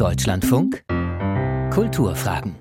[0.00, 0.82] Deutschlandfunk
[1.70, 2.54] Kulturfragen.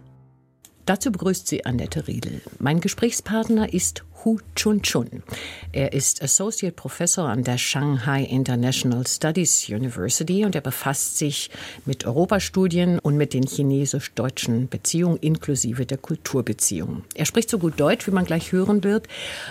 [0.86, 2.42] Dazu begrüßt sie Annette Riedel.
[2.60, 5.24] Mein Gesprächspartner ist Hu Chun Chun.
[5.72, 11.50] Er ist Associate Professor an der Shanghai International Studies University und er befasst sich
[11.86, 17.04] mit Europastudien und mit den chinesisch-deutschen Beziehungen inklusive der Kulturbeziehungen.
[17.16, 19.08] Er spricht so gut Deutsch, wie man gleich hören wird,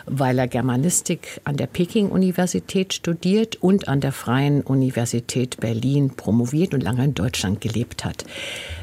[0.06, 6.82] weil er Germanistik an der Peking-Universität studiert und an der Freien Universität Berlin promoviert und
[6.82, 8.24] lange in Deutschland gelebt hat.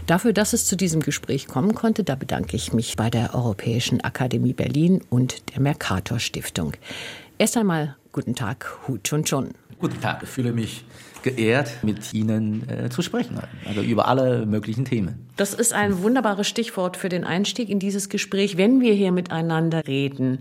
[0.08, 4.02] Dafür, dass es zu diesem Gespräch kommen konnte, da bedanke ich mich bei der Europäischen
[4.02, 6.72] Akademie Berlin und der Mercator Stiftung.
[7.38, 9.52] Erst einmal guten Tag, Hu Chun Chun.
[9.78, 10.86] Guten Tag, ich fühle mich
[11.26, 15.28] geehrt, mit Ihnen äh, zu sprechen, also über alle möglichen Themen.
[15.38, 18.58] Das ist ein wunderbares Stichwort für den Einstieg in dieses Gespräch.
[18.58, 20.38] Wenn wir hier miteinander reden, mhm.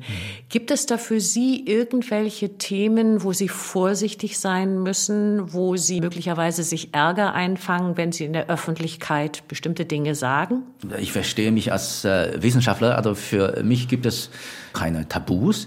[0.50, 6.62] gibt es da für Sie irgendwelche Themen, wo Sie vorsichtig sein müssen, wo Sie möglicherweise
[6.62, 10.64] sich Ärger einfangen, wenn Sie in der Öffentlichkeit bestimmte Dinge sagen?
[11.00, 14.28] Ich verstehe mich als äh, Wissenschaftler, also für mich gibt es
[14.74, 15.66] keine Tabus.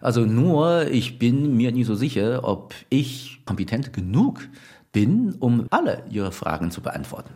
[0.00, 4.48] Also nur, ich bin mir nicht so sicher, ob ich kompetent genug
[4.92, 7.34] bin, um alle Ihre Fragen zu beantworten.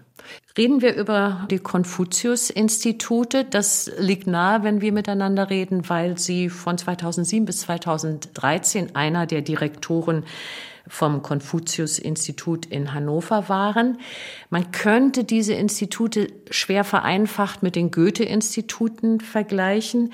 [0.56, 3.44] Reden wir über die Konfuzius-Institute.
[3.44, 9.42] Das liegt nahe, wenn wir miteinander reden, weil Sie von 2007 bis 2013 einer der
[9.42, 10.24] Direktoren
[10.88, 13.98] vom Konfuzius-Institut in Hannover waren.
[14.50, 20.12] Man könnte diese Institute schwer vereinfacht mit den Goethe-Instituten vergleichen,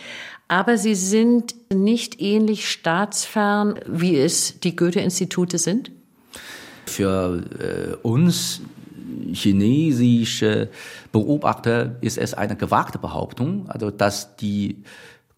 [0.49, 5.91] aber sie sind nicht ähnlich staatsfern, wie es die Goethe-Institute sind?
[6.87, 8.63] Für äh, uns
[9.33, 10.69] chinesische
[11.13, 14.83] Beobachter ist es eine gewagte Behauptung, also dass die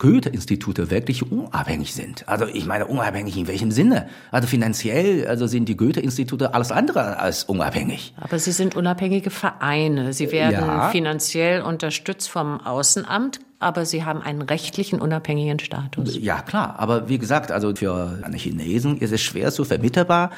[0.01, 2.27] Goethe-Institute wirklich unabhängig sind.
[2.27, 4.09] Also ich meine unabhängig in welchem Sinne?
[4.33, 8.15] Also finanziell, also sind die Goethe-Institute alles andere als unabhängig.
[8.17, 10.13] Aber sie sind unabhängige Vereine.
[10.15, 10.89] Sie werden ja.
[10.89, 16.17] finanziell unterstützt vom Außenamt, aber sie haben einen rechtlichen unabhängigen Status.
[16.19, 16.77] Ja, klar.
[16.79, 20.31] Aber wie gesagt, also für eine Chinesen ist es schwer zu vermittelbar,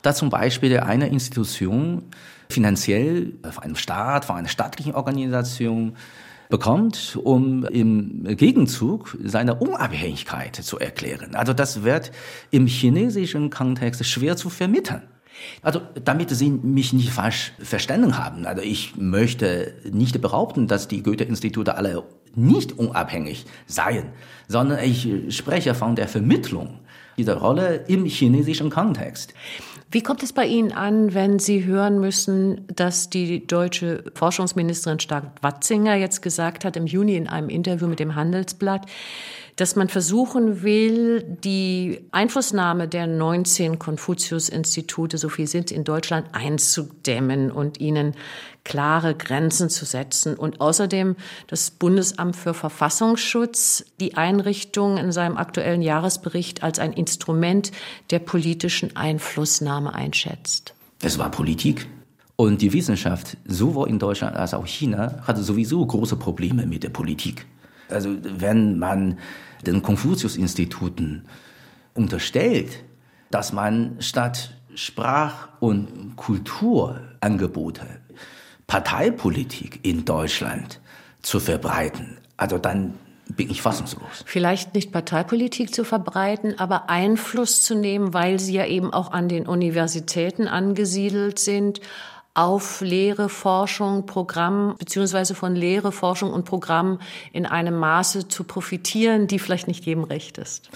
[0.00, 2.04] dass zum Beispiel eine Institution
[2.48, 5.94] finanziell von einem Staat, von einer staatlichen Organisation
[6.50, 11.34] bekommt, um im Gegenzug seine Unabhängigkeit zu erklären.
[11.34, 12.12] Also das wird
[12.50, 15.02] im chinesischen Kontext schwer zu vermitteln.
[15.62, 18.44] Also damit Sie mich nicht falsch verstanden haben.
[18.46, 22.02] Also ich möchte nicht behaupten, dass die Goethe-Institute alle
[22.34, 24.10] nicht unabhängig seien,
[24.48, 26.80] sondern ich spreche von der Vermittlung
[27.16, 29.34] dieser Rolle im chinesischen Kontext.
[29.92, 35.96] Wie kommt es bei Ihnen an, wenn Sie hören müssen, dass die deutsche Forschungsministerin Stark-Watzinger
[35.96, 38.86] jetzt gesagt hat im Juni in einem Interview mit dem Handelsblatt,
[39.60, 47.50] dass man versuchen will, die Einflussnahme der 19 Konfuzius-Institute, so viel sind in Deutschland, einzudämmen
[47.50, 48.14] und ihnen
[48.64, 50.34] klare Grenzen zu setzen.
[50.34, 51.14] Und außerdem
[51.46, 57.70] das Bundesamt für Verfassungsschutz die Einrichtung in seinem aktuellen Jahresbericht als ein Instrument
[58.10, 60.72] der politischen Einflussnahme einschätzt.
[61.02, 61.86] Es war Politik.
[62.36, 66.88] Und die Wissenschaft, sowohl in Deutschland als auch China, hatte sowieso große Probleme mit der
[66.88, 67.44] Politik.
[67.90, 69.18] Also wenn man
[69.66, 71.24] den Konfuzius-Instituten
[71.94, 72.82] unterstellt,
[73.30, 77.86] dass man statt Sprach- und Kulturangebote
[78.66, 80.80] Parteipolitik in Deutschland
[81.22, 82.94] zu verbreiten, also dann
[83.36, 84.24] bin ich fassungslos.
[84.26, 89.28] Vielleicht nicht Parteipolitik zu verbreiten, aber Einfluss zu nehmen, weil sie ja eben auch an
[89.28, 91.80] den Universitäten angesiedelt sind,
[92.34, 97.00] auf Lehre, Forschung, Programm beziehungsweise von Lehre, Forschung und Programm
[97.32, 100.70] in einem Maße zu profitieren, die vielleicht nicht jedem recht ist?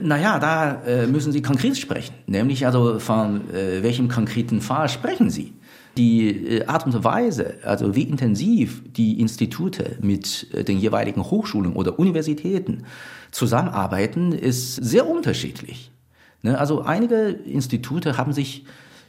[0.00, 2.14] Naja, da äh, müssen Sie konkret sprechen.
[2.26, 5.54] Nämlich also von äh, welchem konkreten Fall sprechen Sie?
[5.96, 11.72] Die äh, Art und Weise, also wie intensiv die Institute mit äh, den jeweiligen Hochschulen
[11.72, 12.84] oder Universitäten
[13.32, 15.90] zusammenarbeiten, ist sehr unterschiedlich.
[16.42, 16.56] Ne?
[16.58, 18.64] Also einige Institute haben sich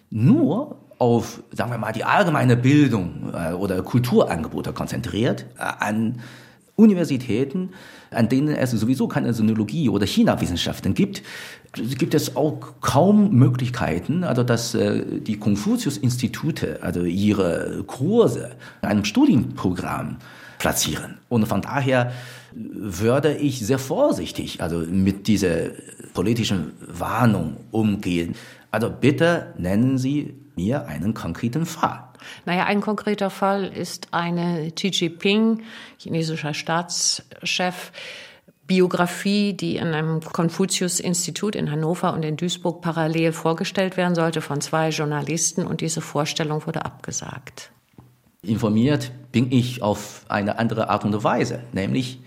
[0.10, 6.20] nur auf, sagen wir mal, die allgemeine Bildung äh, oder Kulturangebote konzentriert, äh, an
[6.76, 7.72] Universitäten,
[8.12, 11.24] an denen es sowieso keine Sinologie oder China-Wissenschaften gibt,
[11.74, 19.06] gibt es auch kaum Möglichkeiten, also dass äh, die Konfuzius-Institute, also ihre Kurse in einem
[19.06, 20.18] Studienprogramm
[20.58, 21.18] platzieren.
[21.30, 22.12] Und von daher
[22.60, 25.70] würde ich sehr vorsichtig also mit dieser
[26.14, 28.36] politischen Warnung umgehen.
[28.72, 32.04] Also bitte nennen Sie mir einen konkreten Fall.
[32.46, 35.62] Naja, ein konkreter Fall ist eine Xi Jinping,
[35.98, 37.92] chinesischer Staatschef,
[38.68, 44.62] Biografie, die in einem Konfuzius-Institut in Hannover und in Duisburg parallel vorgestellt werden sollte von
[44.62, 47.72] zwei Journalisten und diese Vorstellung wurde abgesagt.
[48.44, 52.20] Informiert bin ich auf eine andere Art und Weise, nämlich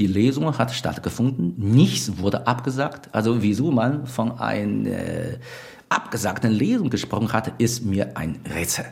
[0.00, 3.10] die Lesung hat stattgefunden, nichts wurde abgesagt.
[3.12, 5.38] Also wieso man von einer äh,
[5.90, 8.86] abgesagten Lesung gesprochen hat, ist mir ein Rätsel.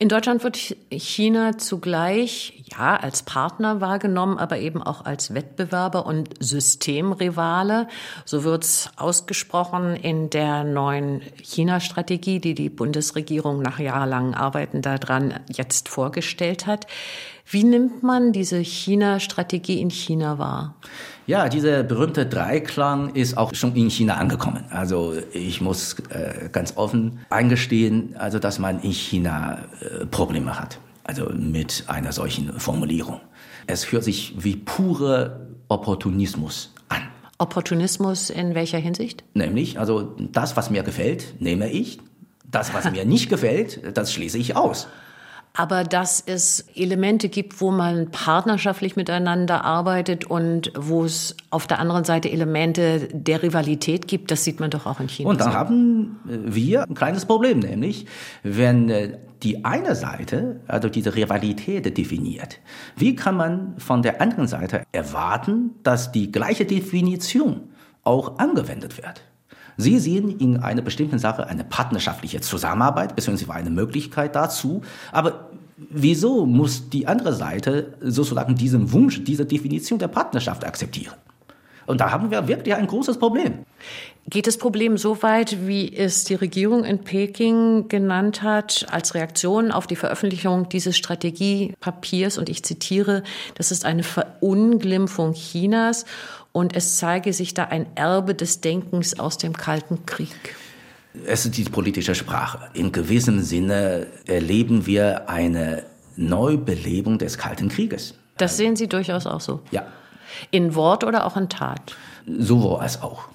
[0.00, 6.30] In Deutschland wird China zugleich, ja, als Partner wahrgenommen, aber eben auch als Wettbewerber und
[6.38, 7.88] Systemrivale.
[8.24, 15.40] So wird es ausgesprochen in der neuen China-Strategie, die die Bundesregierung nach jahrelangen Arbeiten daran
[15.52, 16.86] jetzt vorgestellt hat.
[17.50, 20.74] Wie nimmt man diese China-Strategie in China wahr?
[21.26, 24.64] Ja, dieser berühmte Dreiklang ist auch schon in China angekommen.
[24.68, 30.78] Also ich muss äh, ganz offen eingestehen, also dass man in China äh, Probleme hat.
[31.04, 33.20] Also mit einer solchen Formulierung.
[33.66, 37.00] Es hört sich wie pure Opportunismus an.
[37.38, 39.24] Opportunismus in welcher Hinsicht?
[39.32, 41.98] Nämlich, also das, was mir gefällt, nehme ich.
[42.44, 44.86] Das, was mir nicht gefällt, das schließe ich aus
[45.58, 51.80] aber dass es Elemente gibt, wo man partnerschaftlich miteinander arbeitet und wo es auf der
[51.80, 55.30] anderen Seite Elemente der Rivalität gibt, das sieht man doch auch in China.
[55.30, 58.06] Und dann haben wir ein kleines Problem, nämlich
[58.44, 62.60] wenn äh, die eine Seite, also diese Rivalität definiert,
[62.94, 67.62] wie kann man von der anderen Seite erwarten, dass die gleiche Definition
[68.04, 69.27] auch angewendet wird?
[69.80, 73.52] Sie sehen in einer bestimmten Sache eine partnerschaftliche Zusammenarbeit bzw.
[73.52, 74.82] eine Möglichkeit dazu,
[75.12, 75.50] aber
[75.88, 81.14] wieso muss die andere Seite sozusagen diesen Wunsch, diese Definition der Partnerschaft akzeptieren?
[81.86, 83.64] Und da haben wir wirklich ein großes Problem.
[84.28, 89.72] Geht das Problem so weit, wie es die Regierung in Peking genannt hat, als Reaktion
[89.72, 92.36] auf die Veröffentlichung dieses Strategiepapiers?
[92.36, 93.22] Und ich zitiere,
[93.54, 96.04] das ist eine Verunglimpfung Chinas
[96.58, 100.56] und es zeige sich da ein Erbe des Denkens aus dem Kalten Krieg.
[101.24, 102.68] Es ist die politische Sprache.
[102.74, 105.84] In gewissem Sinne erleben wir eine
[106.16, 108.14] Neubelebung des Kalten Krieges.
[108.38, 109.60] Das sehen Sie durchaus auch so?
[109.70, 109.86] Ja.
[110.50, 111.96] In Wort oder auch in Tat?
[112.26, 113.28] Sowohl als auch.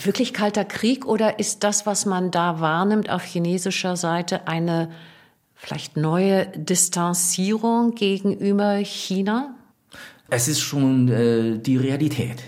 [0.00, 4.92] Wirklich kalter Krieg oder ist das, was man da wahrnimmt auf chinesischer Seite, eine
[5.56, 9.57] vielleicht neue Distanzierung gegenüber China?
[10.30, 12.42] Es ist schon äh, die Realität.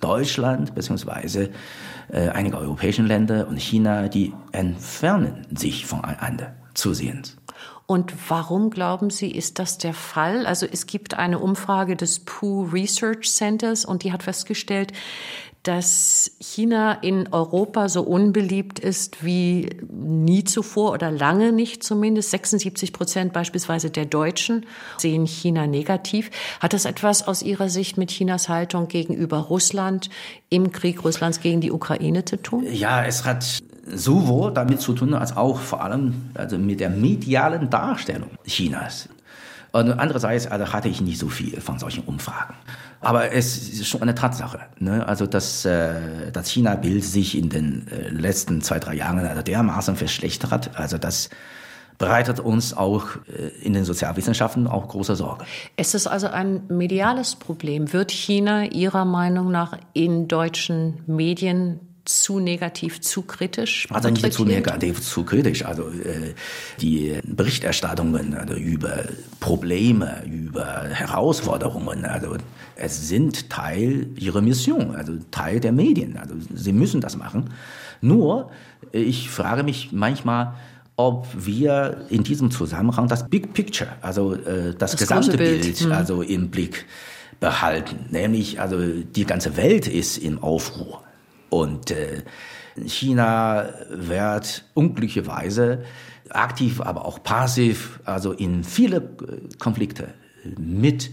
[0.00, 1.48] Deutschland bzw.
[2.08, 7.36] Äh, einige europäische Länder und China, die entfernen sich voneinander zusehends.
[7.86, 10.46] Und warum glauben Sie, ist das der Fall?
[10.46, 14.92] Also es gibt eine Umfrage des Pew Research Centers und die hat festgestellt,
[15.62, 22.30] dass China in Europa so unbeliebt ist wie nie zuvor oder lange nicht zumindest.
[22.30, 24.64] 76 Prozent beispielsweise der Deutschen
[24.96, 26.30] sehen China negativ.
[26.60, 30.08] Hat das etwas aus Ihrer Sicht mit Chinas Haltung gegenüber Russland
[30.48, 32.64] im Krieg Russlands gegen die Ukraine zu tun?
[32.72, 37.68] Ja, es hat sowohl damit zu tun, als auch vor allem also mit der medialen
[37.68, 39.08] Darstellung Chinas.
[39.72, 42.54] Und andererseits also hatte ich nicht so viel von solchen Umfragen.
[43.00, 44.60] Aber es ist schon eine Tatsache.
[44.78, 45.06] Ne?
[45.06, 49.96] Also dass äh, das China-Bild sich in den äh, letzten zwei, drei Jahren also dermaßen
[49.96, 50.76] verschlechtert hat.
[50.76, 51.30] Also das
[51.98, 55.44] bereitet uns auch äh, in den Sozialwissenschaften auch große Sorge.
[55.76, 57.92] Es ist also ein mediales Problem.
[57.92, 63.86] Wird China Ihrer Meinung nach in deutschen Medien zu negativ, zu kritisch?
[63.90, 65.64] Also nicht zu negativ, zu kritisch.
[65.64, 66.34] Also äh,
[66.80, 69.04] die Berichterstattungen also über
[69.38, 72.36] Probleme, über Herausforderungen, also
[72.76, 76.16] es sind Teil ihrer Mission, also Teil der Medien.
[76.16, 77.50] Also sie müssen das machen.
[78.00, 78.50] Nur,
[78.92, 80.54] ich frage mich manchmal,
[80.96, 85.80] ob wir in diesem Zusammenhang das Big Picture, also äh, das, das gesamte Bild, Bild
[85.80, 85.92] hm.
[85.92, 86.86] also im Blick
[87.38, 88.06] behalten.
[88.10, 91.02] Nämlich, also die ganze Welt ist im Aufruhr.
[91.50, 92.22] Und äh,
[92.86, 95.84] China wird unglücklicherweise
[96.30, 100.14] aktiv, aber auch passiv, also in viele äh, Konflikte
[100.58, 101.10] mit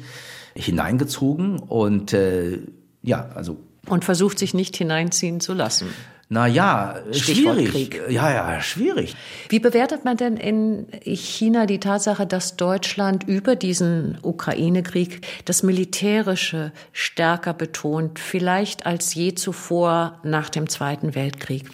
[0.55, 2.59] hineingezogen und äh,
[3.01, 3.59] ja, also.
[3.87, 5.87] Und versucht sich nicht hineinziehen zu lassen.
[6.29, 7.71] Na ja, schwierig.
[7.71, 8.01] Krieg.
[8.09, 9.15] Ja, ja, schwierig.
[9.47, 16.73] Wie bewertet man denn in China die Tatsache, dass Deutschland über diesen Ukraine-Krieg das Militärische
[16.91, 21.69] stärker betont, vielleicht als je zuvor nach dem Zweiten Weltkrieg?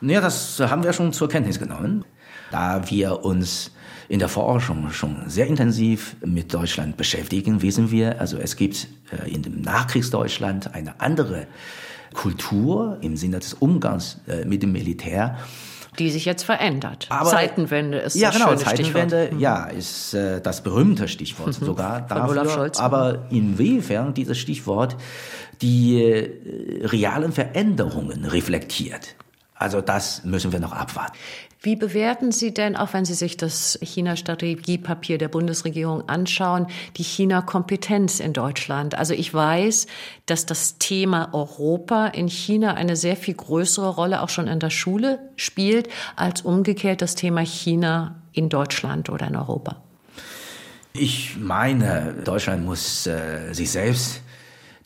[0.00, 2.04] Ja, das haben wir schon zur Kenntnis genommen,
[2.52, 3.72] da wir uns
[4.08, 9.28] in der Forschung schon sehr intensiv mit Deutschland beschäftigen, wissen wir, also es gibt äh,
[9.28, 11.46] in dem Nachkriegsdeutschland eine andere
[12.14, 15.38] Kultur im Sinne des Umgangs äh, mit dem Militär.
[15.98, 17.06] Die sich jetzt verändert.
[17.10, 19.40] Aber, Zeitenwende ist ja, das genau, Zeitenwende, Stichwort.
[19.40, 21.64] ja, ist äh, das berühmte Stichwort mhm.
[21.64, 22.48] sogar dafür.
[22.48, 22.78] Scholz.
[22.78, 24.96] Aber inwiefern dieses Stichwort
[25.60, 29.16] die äh, realen Veränderungen reflektiert.
[29.58, 31.16] Also das müssen wir noch abwarten.
[31.60, 38.20] Wie bewerten Sie denn, auch wenn Sie sich das China-Strategiepapier der Bundesregierung anschauen, die China-Kompetenz
[38.20, 38.94] in Deutschland?
[38.94, 39.88] Also ich weiß,
[40.26, 44.70] dass das Thema Europa in China eine sehr viel größere Rolle auch schon in der
[44.70, 49.82] Schule spielt, als umgekehrt das Thema China in Deutschland oder in Europa.
[50.92, 54.22] Ich meine, Deutschland muss äh, sich selbst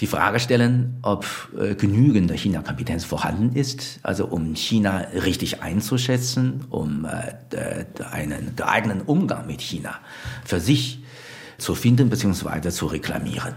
[0.02, 1.24] die Frage stellen, ob
[1.56, 9.46] äh, genügende China-Kompetenz vorhanden ist, also um China richtig einzuschätzen, um äh, einen geeigneten Umgang
[9.46, 9.94] mit China
[10.44, 11.04] für sich
[11.56, 12.70] zu finden bzw.
[12.70, 13.54] zu reklamieren.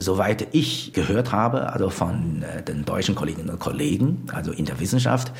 [0.00, 4.80] Soweit ich gehört habe, also von äh, den deutschen Kolleginnen und Kollegen, also in der
[4.80, 5.30] Wissenschaft,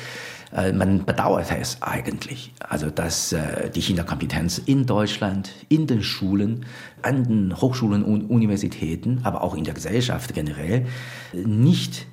[0.73, 6.65] man bedauert es eigentlich, also dass äh, die China-Kompetenz in Deutschland, in den Schulen,
[7.01, 10.85] an den Hochschulen und Universitäten, aber auch in der Gesellschaft generell
[11.33, 12.07] nicht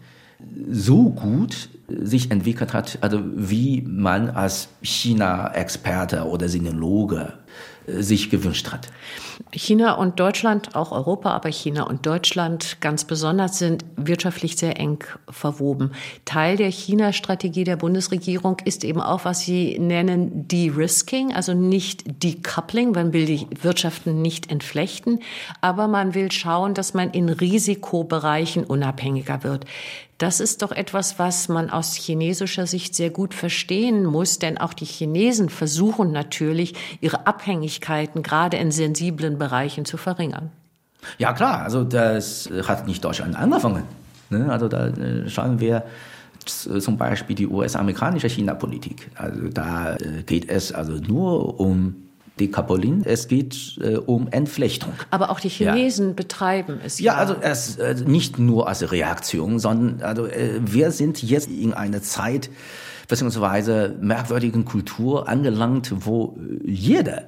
[0.70, 7.37] so gut sich entwickelt hat, also wie man als China-Experte oder Sinologe
[7.86, 8.88] sich gewünscht hat.
[9.52, 15.02] China und Deutschland, auch Europa, aber China und Deutschland ganz besonders sind wirtschaftlich sehr eng
[15.30, 15.92] verwoben.
[16.24, 22.92] Teil der China-Strategie der Bundesregierung ist eben auch, was Sie nennen De-Risking, also nicht Decoupling.
[22.92, 25.20] Man will die Wirtschaften nicht entflechten,
[25.60, 29.64] aber man will schauen, dass man in Risikobereichen unabhängiger wird.
[30.18, 34.74] Das ist doch etwas, was man aus chinesischer Sicht sehr gut verstehen muss, denn auch
[34.74, 40.50] die Chinesen versuchen natürlich, ihre Abhängigkeiten gerade in sensiblen Bereichen zu verringern.
[41.18, 43.84] Ja klar, also das hat nicht Deutschland angefangen.
[44.30, 44.50] Ne?
[44.50, 45.84] Also da äh, schauen wir
[46.44, 49.10] zum Beispiel die US-amerikanische China-Politik.
[49.14, 52.07] Also da äh, geht es also nur um
[52.40, 53.02] Decoupling.
[53.04, 54.92] Es geht äh, um Entflechtung.
[55.10, 56.14] Aber auch die Chinesen ja.
[56.14, 56.98] betreiben es.
[56.98, 61.48] Ja, ja also es äh, nicht nur als Reaktion, sondern also äh, wir sind jetzt
[61.48, 62.50] in einer Zeit
[63.08, 67.24] beziehungsweise merkwürdigen Kultur angelangt, wo jeder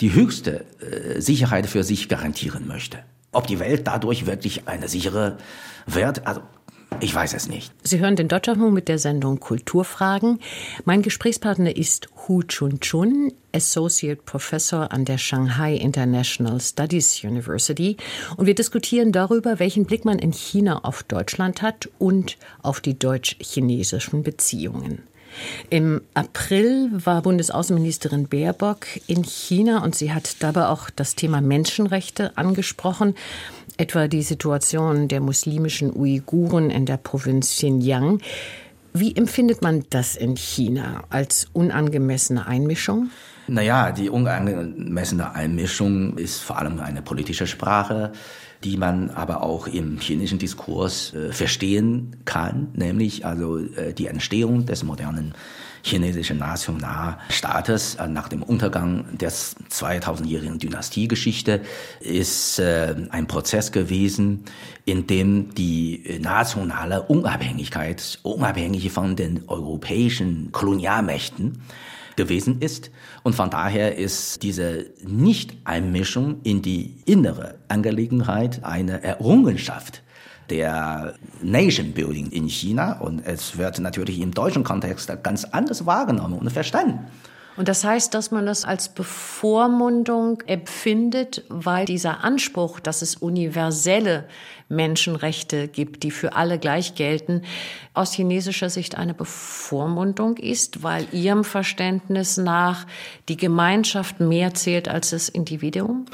[0.00, 2.98] die höchste äh, Sicherheit für sich garantieren möchte.
[3.32, 5.38] Ob die Welt dadurch wirklich eine sichere
[5.86, 6.40] wird, also
[7.00, 7.72] ich weiß es nicht.
[7.82, 10.40] Sie hören den Deutschlandfunk mit der Sendung Kulturfragen.
[10.84, 17.96] Mein Gesprächspartner ist Hu Chun Chun, Associate Professor an der Shanghai International Studies University.
[18.36, 22.98] Und wir diskutieren darüber, welchen Blick man in China auf Deutschland hat und auf die
[22.98, 25.02] deutsch-chinesischen Beziehungen.
[25.70, 32.36] Im April war Bundesaußenministerin Baerbock in China und sie hat dabei auch das Thema Menschenrechte
[32.36, 33.14] angesprochen
[33.76, 38.20] etwa die Situation der muslimischen Uiguren in der Provinz Xinjiang.
[38.92, 43.10] Wie empfindet man das in China als unangemessene Einmischung?
[43.46, 48.12] Naja, die unangemessene Einmischung ist vor allem eine politische Sprache,
[48.62, 54.64] die man aber auch im chinesischen Diskurs äh, verstehen kann, nämlich also äh, die Entstehung
[54.64, 55.34] des modernen
[55.84, 61.60] chinesischen Nationalstaates äh, nach dem Untergang der 2000-jährigen Dynastiegeschichte
[62.00, 64.44] ist äh, ein Prozess gewesen,
[64.86, 71.62] in dem die nationale Unabhängigkeit, unabhängig von den europäischen Kolonialmächten,
[72.16, 72.90] gewesen ist.
[73.24, 80.03] Und von daher ist diese Nicht-Einmischung in die innere Angelegenheit eine Errungenschaft
[80.50, 86.38] der Nation Building in China und es wird natürlich im deutschen Kontext ganz anders wahrgenommen
[86.38, 86.98] und verstanden.
[87.56, 94.24] Und das heißt, dass man das als Bevormundung empfindet, weil dieser Anspruch, dass es universelle
[94.68, 97.42] Menschenrechte gibt, die für alle gleich gelten,
[97.92, 102.86] aus chinesischer Sicht eine Bevormundung ist, weil ihrem Verständnis nach
[103.28, 106.06] die Gemeinschaft mehr zählt als das Individuum?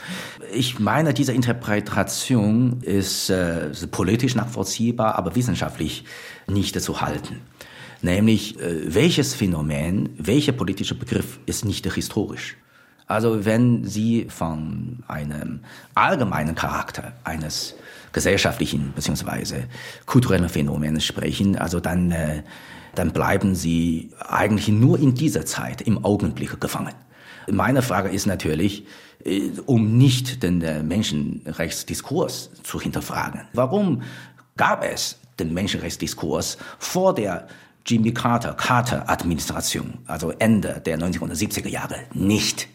[0.52, 6.04] Ich meine, diese Interpretation ist äh, politisch nachvollziehbar, aber wissenschaftlich
[6.46, 7.40] nicht zu halten.
[8.02, 12.56] Nämlich, äh, welches Phänomen, welcher politische Begriff ist nicht historisch?
[13.06, 15.60] Also wenn Sie von einem
[15.94, 17.74] allgemeinen Charakter eines
[18.12, 19.64] gesellschaftlichen bzw.
[20.06, 22.42] kulturellen Phänomens sprechen, also dann, äh,
[22.94, 26.94] dann bleiben Sie eigentlich nur in dieser Zeit im Augenblick gefangen.
[27.50, 28.86] Meine Frage ist natürlich,
[29.24, 33.42] äh, um nicht den Menschenrechtsdiskurs zu hinterfragen.
[33.52, 34.02] Warum
[34.56, 37.48] gab es den Menschenrechtsdiskurs vor der
[37.86, 42.68] Jimmy Carter, Carter-Administration, also Ende der 1970er Jahre, nicht.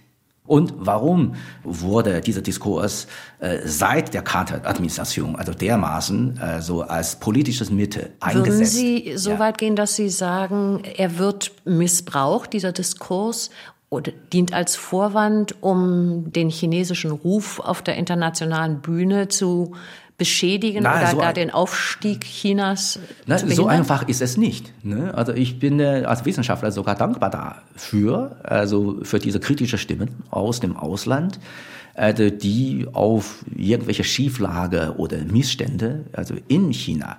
[0.47, 3.07] Und warum wurde dieser Diskurs
[3.39, 8.47] äh, seit der Carter-Administration, also dermaßen äh, so als politisches Mittel eingesetzt?
[8.49, 9.39] Würden Sie so ja.
[9.39, 13.49] weit gehen, dass Sie sagen, er wird missbraucht, dieser Diskurs,
[13.89, 19.73] oder dient als Vorwand, um den chinesischen Ruf auf der internationalen Bühne zu
[20.17, 24.71] beschädigen Na, oder so gar den Aufstieg Chinas Na, zu So einfach ist es nicht.
[24.83, 25.13] Ne?
[25.13, 30.61] Also ich bin äh, als Wissenschaftler sogar dankbar dafür, also für diese kritischen Stimmen aus
[30.61, 31.39] dem Ausland,
[31.95, 37.17] also die auf irgendwelche Schieflage oder Missstände, also in China,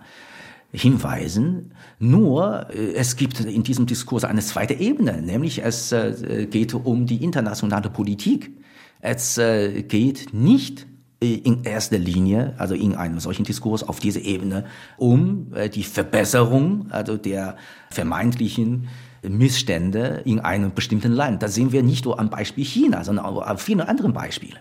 [0.72, 1.72] hinweisen.
[1.98, 7.06] Nur äh, es gibt in diesem Diskurs eine zweite Ebene, nämlich es äh, geht um
[7.06, 8.52] die internationale Politik.
[9.00, 10.86] Es äh, geht nicht
[11.20, 14.66] in erster Linie, also in einem solchen Diskurs auf dieser Ebene,
[14.98, 17.56] um die Verbesserung, also der
[17.90, 18.88] vermeintlichen
[19.22, 21.42] Missstände in einem bestimmten Land.
[21.42, 24.58] Das sehen wir nicht nur am Beispiel China, sondern auch an vielen anderen Beispielen.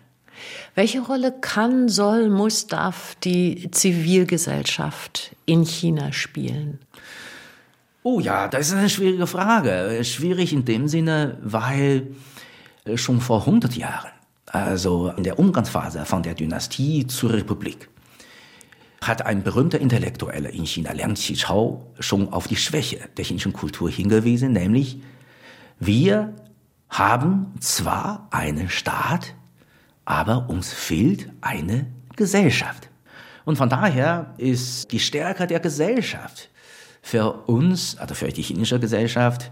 [0.75, 6.79] Welche Rolle kann, soll, muss, darf die Zivilgesellschaft in China spielen?
[8.03, 10.03] Oh ja, das ist eine schwierige Frage.
[10.03, 12.07] Schwierig in dem Sinne, weil
[12.85, 14.11] äh, schon vor 100 Jahren,
[14.63, 17.89] also in der Umgangsphase von der Dynastie zur Republik,
[19.01, 23.89] hat ein berühmter Intellektueller in China, Liang Qichao, schon auf die Schwäche der chinesischen Kultur
[23.89, 24.99] hingewiesen, nämlich
[25.79, 26.33] wir
[26.89, 29.35] haben zwar einen Staat,
[30.05, 32.89] aber uns fehlt eine Gesellschaft.
[33.43, 36.49] Und von daher ist die Stärke der Gesellschaft
[37.01, 39.51] für uns, also für die chinesische Gesellschaft,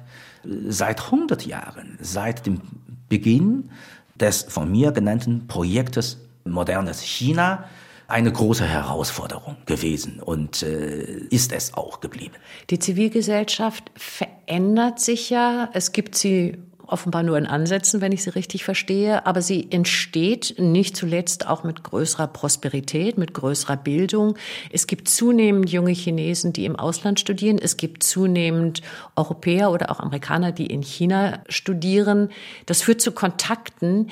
[0.68, 2.62] seit 100 Jahren, seit dem
[3.10, 3.70] Beginn
[4.16, 7.66] des von mir genannten Projektes Modernes China,
[8.08, 12.36] eine große Herausforderung gewesen und äh, ist es auch geblieben.
[12.70, 15.70] Die Zivilgesellschaft verändert sich ja.
[15.74, 20.56] Es gibt sie offenbar nur in Ansätzen, wenn ich sie richtig verstehe, aber sie entsteht
[20.58, 24.36] nicht zuletzt auch mit größerer Prosperität, mit größerer Bildung.
[24.72, 27.58] Es gibt zunehmend junge Chinesen, die im Ausland studieren.
[27.58, 28.82] Es gibt zunehmend
[29.16, 32.30] Europäer oder auch Amerikaner, die in China studieren.
[32.66, 34.10] Das führt zu Kontakten.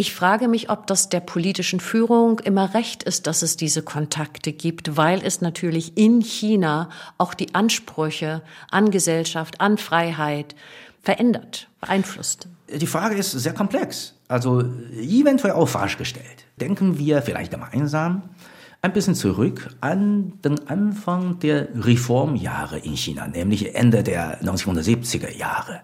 [0.00, 4.52] Ich frage mich, ob das der politischen Führung immer recht ist, dass es diese Kontakte
[4.52, 6.88] gibt, weil es natürlich in China
[7.18, 10.54] auch die Ansprüche an Gesellschaft, an Freiheit,
[11.02, 12.48] verändert, beeinflusst?
[12.68, 14.60] Die Frage ist sehr komplex, also
[14.92, 16.44] eventuell auch falsch gestellt.
[16.60, 18.22] Denken wir vielleicht gemeinsam
[18.82, 25.80] ein bisschen zurück an den Anfang der Reformjahre in China, nämlich Ende der 1970er Jahre.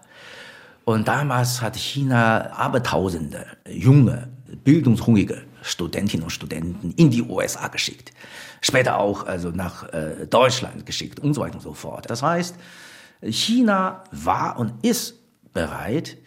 [0.85, 4.29] Und damals hat China abertausende junge,
[4.63, 8.11] bildungshungrige Studentinnen und Studenten in die USA geschickt.
[8.61, 12.09] Später auch also nach äh, Deutschland geschickt und so weiter und so fort.
[12.09, 12.55] Das heißt,
[13.21, 15.15] China war und ist
[15.53, 16.17] bereit,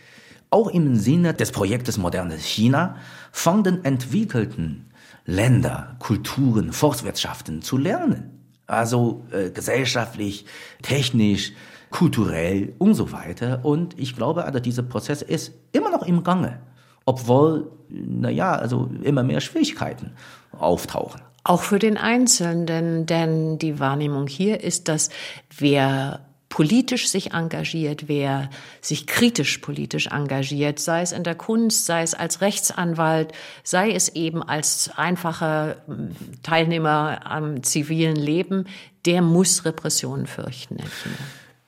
[0.51, 2.97] auch im Sinne des Projektes Modernes China
[3.33, 4.91] von den entwickelten
[5.25, 8.31] Ländern, Kulturen, Volkswirtschaften zu lernen.
[8.67, 10.47] Also äh, gesellschaftlich,
[10.83, 11.53] technisch,
[11.91, 13.61] kulturell und so weiter.
[13.63, 16.61] Und ich glaube, also dieser Prozess ist immer noch im Gange,
[17.05, 20.13] obwohl, naja, also immer mehr Schwierigkeiten
[20.53, 21.21] auftauchen.
[21.45, 25.09] Auch für den Einzelnen, denn die Wahrnehmung hier ist, dass
[25.57, 28.49] wer politisch sich engagiert, wer
[28.81, 33.33] sich kritisch politisch engagiert, sei es in der Kunst, sei es als Rechtsanwalt,
[33.63, 38.67] sei es eben als einfacher hm, Teilnehmer am zivilen Leben,
[39.05, 40.79] der muss Repressionen fürchten.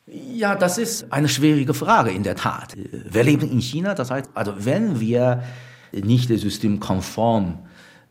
[0.07, 2.75] Ja, das ist eine schwierige Frage in der Tat.
[2.77, 5.45] Wir leben in China, das heißt, also wenn wir
[5.93, 7.59] nicht systemkonform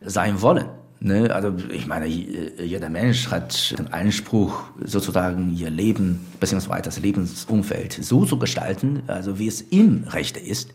[0.00, 0.66] sein wollen,
[1.00, 1.34] Ne?
[1.34, 6.82] Also ich meine, jeder Mensch hat den Anspruch, sozusagen ihr Leben bzw.
[6.82, 10.74] das Lebensumfeld so zu gestalten, also wie es ihm recht ist.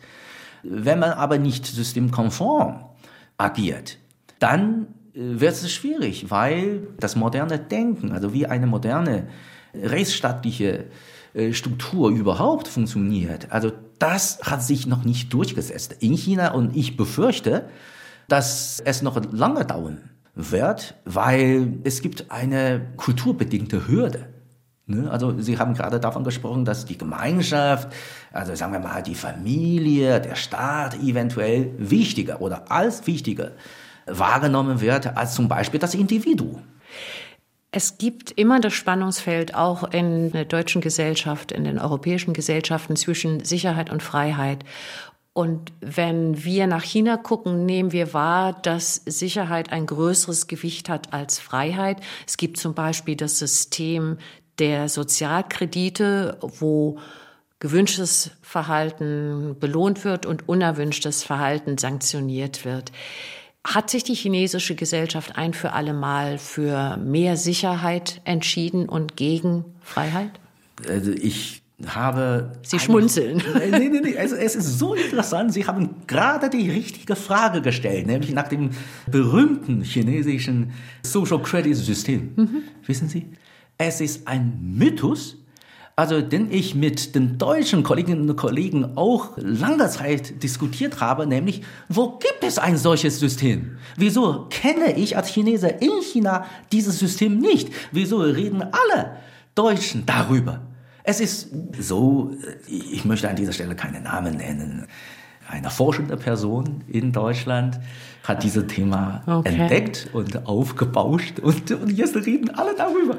[0.64, 2.86] Wenn man aber nicht systemkonform
[3.38, 4.00] agiert,
[4.40, 9.28] dann äh, wird es schwierig, weil das moderne Denken, also wie eine moderne
[9.76, 10.86] rechtsstaatliche
[11.36, 16.98] äh, Struktur überhaupt funktioniert, also das hat sich noch nicht durchgesetzt in China und ich
[16.98, 17.70] befürchte,
[18.28, 24.28] dass es noch lange dauern wird, weil es gibt eine kulturbedingte Hürde.
[24.86, 25.10] Ne?
[25.10, 27.92] Also Sie haben gerade davon gesprochen, dass die Gemeinschaft,
[28.32, 33.52] also sagen wir mal die Familie, der Staat eventuell wichtiger oder als wichtiger
[34.06, 36.62] wahrgenommen wird als zum Beispiel das Individuum.
[37.72, 43.44] Es gibt immer das Spannungsfeld auch in der deutschen Gesellschaft, in den europäischen Gesellschaften zwischen
[43.44, 44.64] Sicherheit und Freiheit.
[45.38, 51.12] Und wenn wir nach China gucken, nehmen wir wahr, dass Sicherheit ein größeres Gewicht hat
[51.12, 51.98] als Freiheit.
[52.26, 54.18] Es gibt zum Beispiel das System
[54.60, 57.00] der Sozialkredite, wo
[57.60, 62.94] gewünschtes Verhalten belohnt wird und unerwünschtes Verhalten sanktioniert wird.
[63.68, 69.66] Hat sich die chinesische Gesellschaft ein für alle Mal für mehr Sicherheit entschieden und gegen
[69.82, 70.32] Freiheit?
[70.88, 72.54] Also ich habe.
[72.64, 73.42] Sie schmunzeln.
[73.72, 74.18] Nee, nee, nee.
[74.18, 75.54] Also es ist so interessant.
[75.54, 78.70] Sie haben gerade die richtige Frage gestellt, nämlich nach dem
[79.12, 80.72] berühmten chinesischen
[81.04, 82.32] Social Credit System.
[82.36, 82.62] Mhm.
[82.86, 83.28] Wissen Sie?
[83.78, 85.36] Es ist ein Mythos,
[85.98, 91.62] also den ich mit den deutschen Kolleginnen und Kollegen auch lange Zeit diskutiert habe, nämlich,
[91.90, 93.78] wo gibt es ein solches System?
[93.98, 97.70] Wieso kenne ich als Chinese in China dieses System nicht?
[97.92, 99.18] Wieso reden alle
[99.56, 100.62] Deutschen darüber?
[101.08, 102.32] Es ist so,
[102.68, 104.88] ich möchte an dieser Stelle keine Namen nennen.
[105.48, 107.80] Eine forschende Person in Deutschland
[108.24, 109.56] hat dieses Thema okay.
[109.56, 113.18] entdeckt und aufgebauscht und, und jetzt reden alle darüber.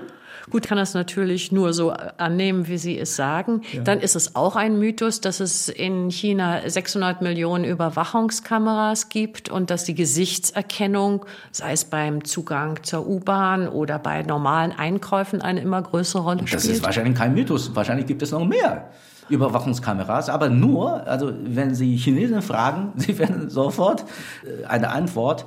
[0.51, 3.63] Gut, kann das natürlich nur so annehmen, wie Sie es sagen.
[3.73, 3.83] Ja.
[3.83, 9.71] Dann ist es auch ein Mythos, dass es in China 600 Millionen Überwachungskameras gibt und
[9.71, 15.83] dass die Gesichtserkennung, sei es beim Zugang zur U-Bahn oder bei normalen Einkäufen, eine immer
[15.83, 16.55] größere Rolle spielt.
[16.55, 17.75] Das ist wahrscheinlich kein Mythos.
[17.75, 18.91] Wahrscheinlich gibt es noch mehr.
[19.29, 24.05] Überwachungskameras, aber nur, also wenn Sie Chinesen fragen, Sie werden sofort
[24.45, 25.47] äh, eine Antwort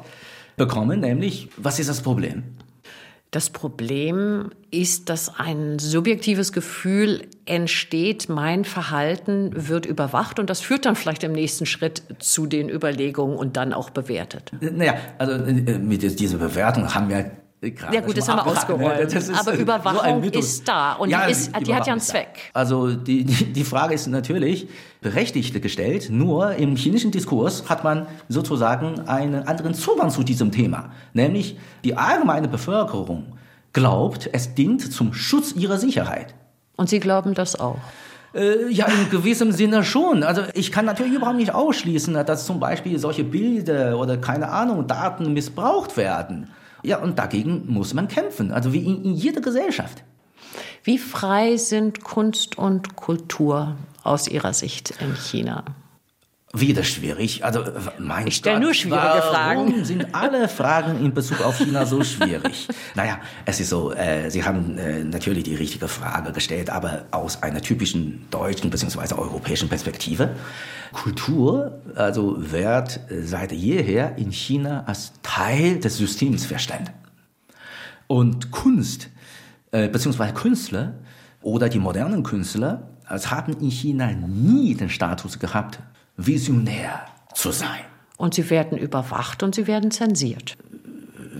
[0.57, 2.43] bekommen, nämlich, was ist das Problem?
[3.31, 10.85] Das Problem ist, dass ein subjektives Gefühl entsteht, mein Verhalten wird überwacht und das führt
[10.85, 14.51] dann vielleicht im nächsten Schritt zu den Überlegungen und dann auch bewertet.
[14.59, 17.31] Naja, also äh, mit dieser Bewertung haben wir
[17.61, 19.13] ja gut, das haben wir ausgerollt.
[19.13, 19.37] Ne?
[19.37, 22.51] Aber Überwachung so ist da und ja, die, ist, die hat ja einen Zweck.
[22.53, 24.69] Also die, die, die Frage ist natürlich
[25.01, 30.91] berechtigt gestellt, nur im chinesischen Diskurs hat man sozusagen einen anderen Zugang zu diesem Thema.
[31.13, 33.37] Nämlich die allgemeine Bevölkerung
[33.73, 36.33] glaubt, es dient zum Schutz ihrer Sicherheit.
[36.77, 37.77] Und Sie glauben das auch?
[38.33, 40.23] Äh, ja, in gewissem Sinne schon.
[40.23, 44.87] Also ich kann natürlich überhaupt nicht ausschließen, dass zum Beispiel solche Bilder oder keine Ahnung,
[44.87, 46.49] Daten missbraucht werden.
[46.83, 50.03] Ja, und dagegen muss man kämpfen, also wie in, in jeder Gesellschaft.
[50.83, 55.63] Wie frei sind Kunst und Kultur aus Ihrer Sicht in China?
[56.51, 57.45] Wieder schwierig.
[57.45, 57.63] Also
[57.99, 59.67] mein Ich stelle nur schwierige warum Fragen.
[59.67, 62.67] Warum sind alle Fragen in Bezug auf China so schwierig?
[62.95, 67.43] naja, es ist so, äh, Sie haben äh, natürlich die richtige Frage gestellt, aber aus
[67.43, 69.13] einer typischen deutschen bzw.
[69.13, 70.31] europäischen Perspektive.
[70.91, 76.89] Kultur, also wird seit jeher in China als Teil des Systems verstanden.
[78.07, 79.09] Und Kunst,
[79.71, 80.95] äh, beziehungsweise Künstler
[81.43, 85.79] oder die modernen Künstler, als haben in China nie den Status gehabt,
[86.19, 87.81] visionär zu sein.
[88.17, 90.57] Und sie werden überwacht und sie werden zensiert.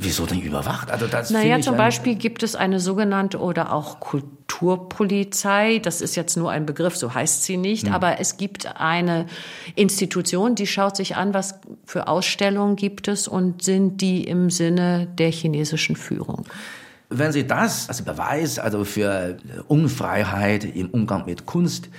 [0.01, 0.91] Wieso denn überwacht?
[0.91, 5.79] Also das naja, zum Beispiel gibt es eine sogenannte oder auch Kulturpolizei.
[5.79, 7.87] Das ist jetzt nur ein Begriff, so heißt sie nicht.
[7.87, 7.93] Hm.
[7.93, 9.25] Aber es gibt eine
[9.75, 15.07] Institution, die schaut sich an, was für Ausstellungen gibt es und sind die im Sinne
[15.17, 16.45] der chinesischen Führung.
[17.09, 19.37] Wenn Sie das als Beweis also für
[19.67, 21.89] Unfreiheit im Umgang mit Kunst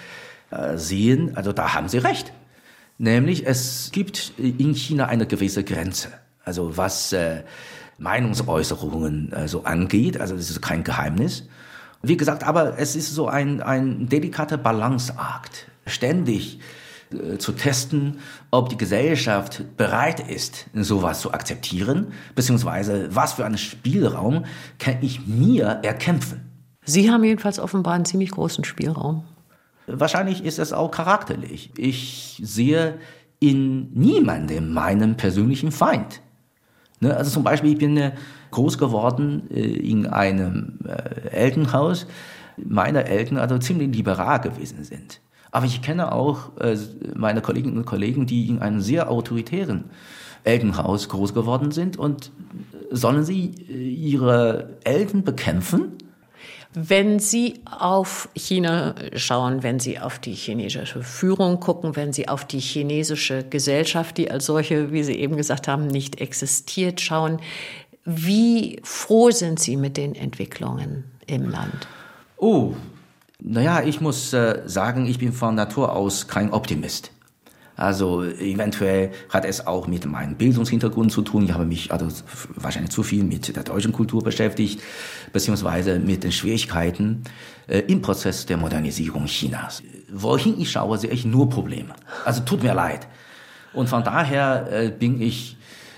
[0.51, 2.33] äh, sehen, also da haben Sie recht.
[3.01, 6.09] Nämlich es gibt in China eine gewisse Grenze.
[6.45, 7.45] Also was äh,
[7.97, 11.49] Meinungsäußerungen äh, so angeht, also das ist kein Geheimnis.
[12.03, 15.71] Wie gesagt, aber es ist so ein, ein delikater Balanceakt.
[15.87, 16.61] Ständig
[17.11, 18.19] äh, zu testen,
[18.51, 24.45] ob die Gesellschaft bereit ist, sowas zu akzeptieren, beziehungsweise was für einen Spielraum
[24.79, 26.51] kann ich mir erkämpfen.
[26.85, 29.25] Sie haben jedenfalls offenbar einen ziemlich großen Spielraum.
[29.93, 31.71] Wahrscheinlich ist es auch charakterlich.
[31.77, 32.99] Ich sehe
[33.41, 36.21] in niemandem meinen persönlichen Feind.
[37.01, 37.17] Ne?
[37.17, 38.13] Also zum Beispiel, ich bin äh,
[38.51, 42.07] groß geworden äh, in einem äh, Elternhaus.
[42.57, 45.21] Meine Eltern also ziemlich liberal gewesen sind.
[45.51, 46.51] Aber ich kenne auch
[47.17, 49.87] meine Kolleginnen und Kollegen, die in einem sehr autoritären
[50.45, 51.97] Elternhaus groß geworden sind.
[51.97, 52.31] Und
[52.93, 55.95] sollen sie ihre Eltern bekämpfen?
[56.73, 62.45] Wenn Sie auf China schauen, wenn Sie auf die chinesische Führung gucken, wenn Sie auf
[62.45, 67.41] die chinesische Gesellschaft, die als solche, wie Sie eben gesagt haben, nicht existiert, schauen,
[68.05, 71.89] wie froh sind Sie mit den Entwicklungen im Land?
[72.37, 72.75] Oh,
[73.41, 77.11] naja, ich muss äh, sagen, ich bin von Natur aus kein Optimist.
[77.81, 81.45] Also eventuell hat es auch mit meinem Bildungshintergrund zu tun.
[81.45, 82.09] Ich habe mich also
[82.55, 84.83] wahrscheinlich zu viel mit der deutschen Kultur beschäftigt,
[85.33, 87.23] beziehungsweise mit den Schwierigkeiten
[87.69, 89.83] äh, im Prozess der Modernisierung Chinas.
[90.13, 91.95] Wohin ich schaue, sehe ich nur Probleme.
[92.27, 93.09] Also tut mir leid.
[93.73, 95.57] Und von daher äh, bin ich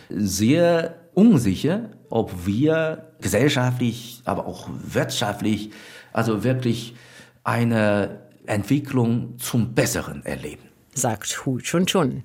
[0.09, 5.71] sehr unsicher, ob wir gesellschaftlich, aber auch wirtschaftlich,
[6.13, 6.95] also wirklich
[7.43, 12.25] eine Entwicklung zum Besseren erleben sagt Hu Chun Chun.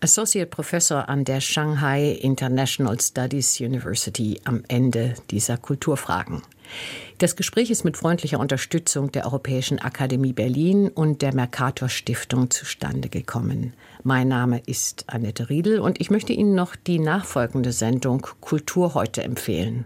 [0.00, 6.42] Associate Professor an der Shanghai International Studies University am Ende dieser Kulturfragen.
[7.18, 13.08] Das Gespräch ist mit freundlicher Unterstützung der Europäischen Akademie Berlin und der Mercator Stiftung zustande
[13.08, 13.72] gekommen.
[14.04, 19.24] Mein Name ist Annette Riedel und ich möchte Ihnen noch die nachfolgende Sendung Kultur heute
[19.24, 19.84] empfehlen.